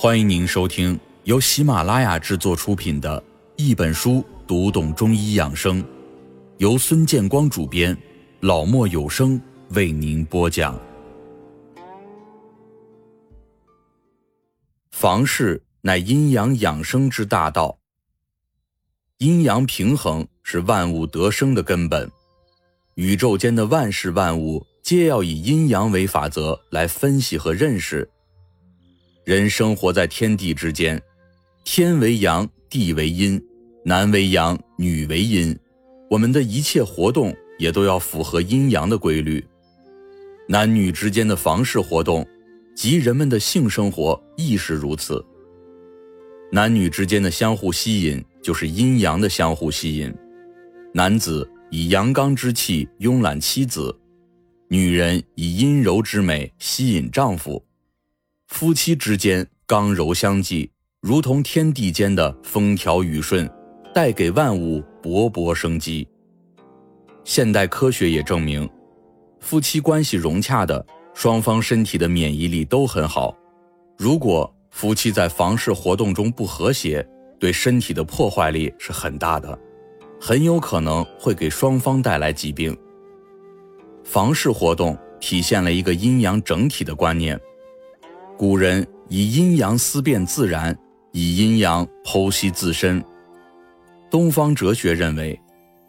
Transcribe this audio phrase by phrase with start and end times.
[0.00, 3.20] 欢迎您收听由喜马拉雅制作出品的
[3.56, 5.82] 《一本书读懂中医养生》，
[6.58, 7.98] 由孙建光主编，
[8.38, 10.80] 老莫有声为您播讲。
[14.92, 17.76] 房事乃阴阳养生之大道，
[19.16, 22.08] 阴阳平衡是万物得生的根本。
[22.94, 28.08] 宇宙间的万事万物皆要以阴阳为法则来分析和认识。
[29.28, 30.98] 人生活在天地之间，
[31.62, 33.38] 天为阳，地为阴，
[33.84, 35.54] 男为阳，女为阴。
[36.08, 39.44] 我们的一切活动也都要符合阴阳的规律。
[40.48, 42.26] 男女之间的房事活动，
[42.74, 45.22] 及人们的性生活亦是如此。
[46.50, 50.10] 男女之间的相互吸引，就是阴阳的相互吸引。
[50.94, 53.94] 男子以阳刚之气慵懒妻子，
[54.70, 57.62] 女人以阴柔之美吸引丈夫。
[58.48, 60.70] 夫妻之间刚柔相济，
[61.02, 63.48] 如同天地间的风调雨顺，
[63.94, 66.08] 带给万物勃勃生机。
[67.24, 68.68] 现代科学也证明，
[69.38, 73.36] 夫妻关系融洽的双方身体的免疫力都很好。
[73.98, 77.06] 如果夫妻在房事活动中不和谐，
[77.38, 79.56] 对身体的破坏力是很大的，
[80.18, 82.76] 很有可能会给双方带来疾病。
[84.02, 87.38] 房事活动体现了一个阴阳整体的观念。
[88.38, 90.72] 古人以阴阳思辨自然，
[91.10, 93.04] 以阴阳剖析自身。
[94.08, 95.36] 东方哲学认为，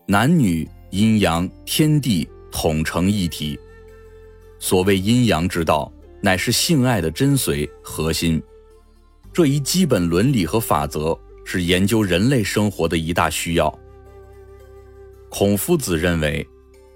[0.07, 3.57] 男女阴阳天地统成一体。
[4.57, 8.41] 所谓阴阳之道，乃是性爱的真髓核心。
[9.31, 13.79] 这一基本伦理和法则是研究人类生活的一大需要。
[15.29, 16.43] 孔夫子认为，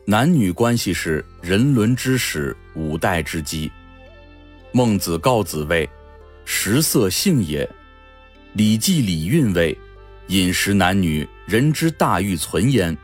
[0.07, 3.71] 男女关系是人伦之始，五代之基。
[4.75, 5.87] 孟子告子谓
[6.45, 7.69] ：“食色性也。”
[8.53, 9.77] 礼记礼运谓
[10.27, 12.97] ：“饮食男女，人之大欲存焉。”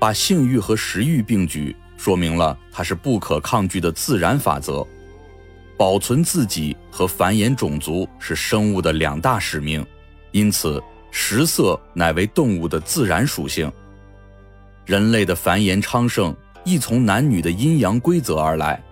[0.00, 4.86] 把性欲和食欲并举，说明了它是不可抗拒的自然法则。
[5.76, 9.84] 保存自己和繁衍种族是生物的两大使命，
[10.32, 13.70] 因此食色乃为动物的自然属性。
[14.86, 18.82] 人类的繁衍昌盛亦从男女的阴阳规则而来。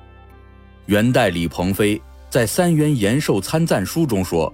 [0.86, 4.52] 元代李鹏飞在《三元延寿参赞书》中说：“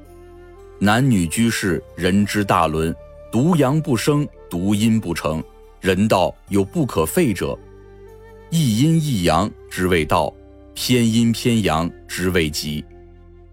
[0.78, 2.94] 男女居士，人之大伦，
[3.32, 5.42] 独阳不生，独阴不成。
[5.80, 7.58] 人道有不可废者，
[8.50, 10.32] 一阴一阳之谓道，
[10.72, 12.84] 偏阴偏阳之谓极。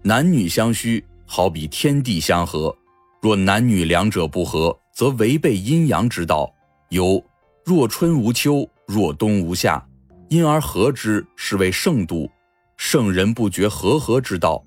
[0.02, 2.72] 男女相虚，好比天地相合。
[3.20, 6.48] 若男女两者不和，则违背阴阳之道。
[6.90, 7.20] 有
[7.64, 9.84] 若春无秋，若冬无夏，
[10.28, 12.30] 因而合之，是谓圣度。”
[12.78, 14.64] 圣人不觉和合之道，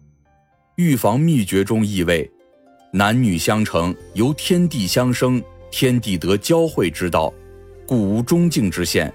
[0.75, 2.29] 预防秘诀中意味：
[2.91, 5.41] 男女相成，由天地相生，
[5.71, 7.33] 天地得交汇之道，
[7.87, 9.09] 故无中境之限；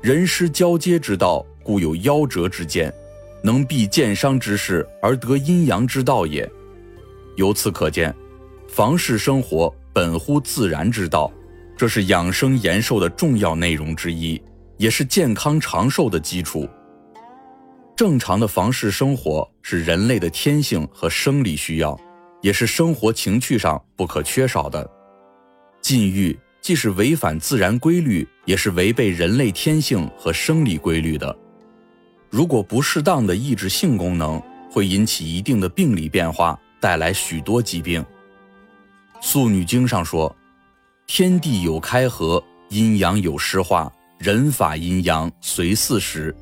[0.00, 2.94] 人失交接之道，故有夭折之见，
[3.42, 6.48] 能避见伤之事而得阴阳之道也。
[7.36, 8.14] 由此可见，
[8.68, 11.30] 房事生活本乎自然之道，
[11.76, 14.40] 这是养生延寿的重要内容之一，
[14.76, 16.68] 也是健康长寿的基础。
[17.94, 21.98] 正常的房事生活是人类的天性和生理需要，
[22.40, 24.88] 也是生活情趣上不可缺少的。
[25.80, 31.36] 禁欲既是违反自然规律，也是违背人类天性和生理规律的。
[32.30, 38.02] 如果不适当的抑制性功能，会引起一定的病理变化，带来许多疾病。
[39.20, 40.34] 《素女经》上说
[41.06, 46.34] ：“天地有开合，阴阳有失化，人法阴阳随四时。”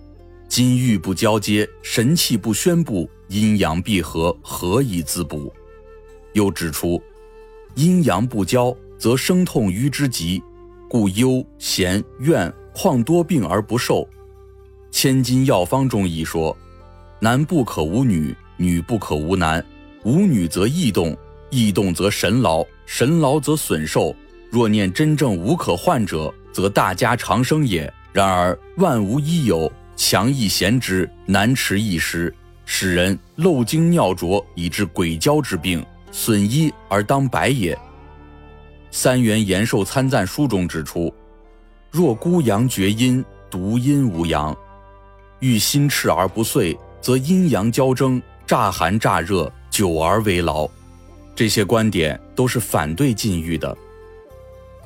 [0.50, 5.52] 金玉不交接，神气不宣布，阴阳闭合，何以自补？
[6.32, 7.00] 又指出，
[7.76, 10.42] 阴阳不交，则生痛瘀之极，
[10.88, 14.04] 故忧闲怨况多病而不寿。
[14.90, 16.54] 千金药方中亦说：
[17.20, 19.64] 男不可无女，女不可无男。
[20.02, 21.16] 无女则易动，
[21.50, 24.12] 易动则神劳，神劳则损寿。
[24.50, 27.92] 若念真正无可患者，则大家长生也。
[28.12, 29.70] 然而万无一有。
[30.02, 37.78] 强易贤之，难持易失，使人漏精尿浊，以致鬼交之病，损医而当百也。
[38.90, 41.12] 三元延寿参赞书中指出：
[41.90, 44.56] 若孤阳绝阴，独阴无阳，
[45.40, 50.66] 欲心炽而不遂，则阴阳交争，乍寒乍热，久而为劳。
[51.36, 53.76] 这些观点都是反对禁欲的。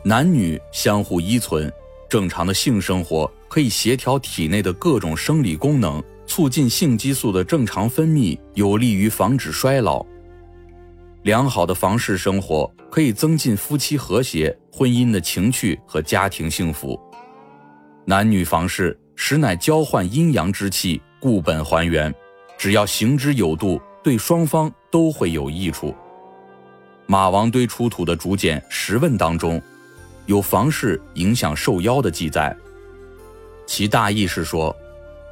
[0.02, 1.72] 男女相互依存，
[2.08, 3.30] 正常的性生活。
[3.48, 10.04] 可以协调体内的各种生理功能，促进性激素的正常分泌，有利于防止衰老。
[11.22, 17.00] 良好的房事生活可以增进夫妻和谐、婚姻的情趣和家庭幸福。
[18.04, 22.12] 男女房事实乃交换阴阳之气，固本还原，
[22.58, 25.94] 只要行之有度，对双方都会有益处。
[27.06, 29.62] 马王堆出土的竹简《十问》当中，
[30.26, 32.56] 有房事影响受妖的记载，
[33.66, 34.74] 其大意是说，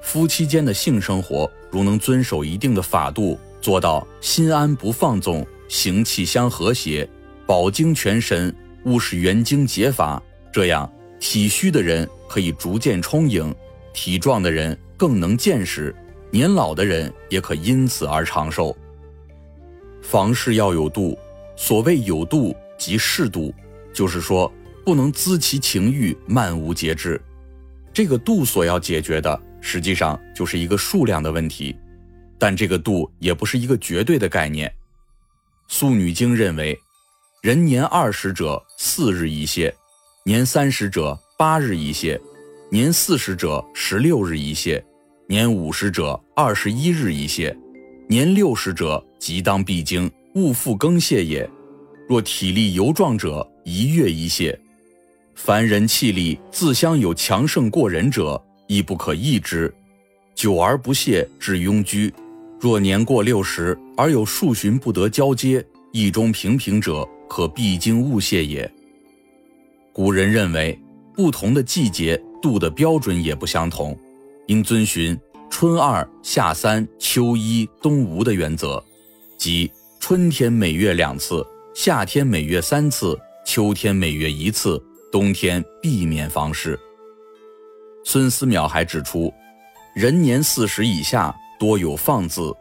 [0.02, 5.46] 夫妻间的性生活如能遵守一定的法度，做到心安不放纵。
[5.68, 7.08] 行气相和谐，
[7.46, 8.54] 保精全神，
[8.84, 10.22] 勿使元精解乏。
[10.52, 13.54] 这样，体虚的人可以逐渐充盈，
[13.94, 15.94] 体壮的人更能见识，
[16.30, 18.76] 年老的人也可因此而长寿。
[20.02, 21.18] 房事要有度，
[21.56, 23.54] 所谓有度即适度，
[23.94, 24.52] 就是说
[24.84, 27.20] 不能滋其情欲，漫无节制。
[27.92, 31.76] 这个度所要解决的，实际上就是一个数量的问题，
[32.38, 34.68] 但这个度也不是一个绝对的概念。
[35.68, 36.78] 《素女经》认为，
[37.42, 39.72] 人年二十者四日一泻，
[40.24, 42.20] 年三十者八日一泻，
[42.70, 44.82] 年四十者十六日一泻，
[45.28, 47.54] 年五十者二十一日一泻，
[48.08, 51.48] 年六十者即当闭经，勿复更泻也。
[52.08, 54.56] 若体力尤壮者，一月一泻。
[55.34, 59.72] 凡人气力自相有强盛过人者，亦不可抑之。
[60.34, 62.12] 久而不泻，致庸居。
[62.60, 68.70] 若年过六十而有数旬不得交接，意中平平者，可必经误泄也。
[69.92, 70.78] 古人认为，
[71.14, 73.98] 不同的季节度的标准也不相同，
[74.46, 75.18] 应遵循
[75.50, 78.82] 春二、夏三、秋一、冬无的原则，
[79.36, 81.44] 即春天每月两次，
[81.74, 84.82] 夏天每月三次，秋天每月一次，
[85.12, 86.76] 冬天避免房事。
[88.02, 89.32] 孙思邈还指出，
[89.94, 91.32] 人年四十以下。
[91.60, 92.52] 多有放字，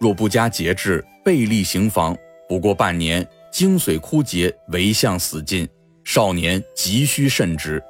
[0.00, 2.16] 若不加节制，背力行房，
[2.48, 5.68] 不过半年，精髓枯竭，为相死尽。
[6.02, 7.80] 少年急需慎之。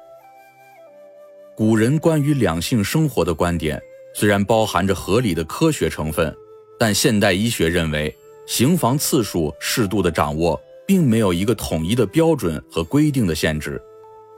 [1.55, 3.81] 古人关于两性生活的观点，
[4.13, 6.31] 虽然包含着合理的科学成分，
[6.77, 8.15] 但现代医学认为，
[8.45, 13.81] 行房次数适度的掌握，并没有一个统一的标准和规定的限制，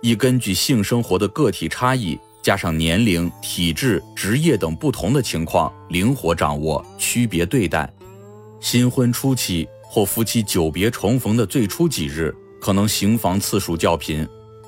[0.01, 2.19] 亦根据性生活的个体差异。
[2.41, 7.87] 加上年龄、体质、职业等不同的情况，灵活掌握，区别对待。
[8.59, 14.25] 新婚初期或夫妻久别重逢的最初几日，可能行房次数较频；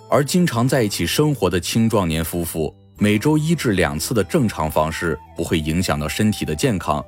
[0.08, 7.04] 而经常在一起生活的青壮年夫妇，每周一至两次的正常方式不会影响到身体的健康。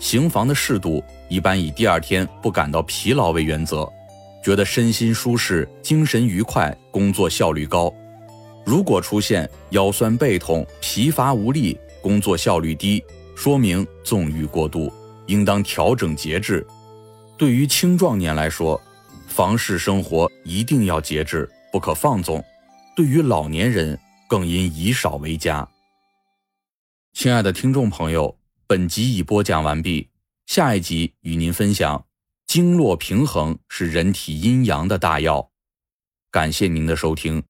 [0.00, 3.88] 行房的适度，一般以第二天不感到疲劳为原则，
[4.46, 7.92] 觉得身心舒适、精神愉快、工作效率高。
[8.64, 13.04] 如果出现腰酸背痛、疲乏无力、工作效率低，
[13.34, 14.92] 说明纵欲过度，
[15.26, 16.64] 应当调整节制。
[17.36, 18.80] 对于青壮年来说，
[19.26, 22.40] 房事生活一定要节制，不可放纵；
[22.94, 23.98] 对于老年人，
[24.28, 25.68] 更应以少为佳。
[27.14, 28.38] 亲爱的听众朋友，
[28.68, 30.08] 本集已播讲完毕，
[30.46, 32.05] 下一集与您分享
[32.56, 35.50] 经络平衡是人体阴阳的大药。
[36.30, 37.42] 感谢您的收听。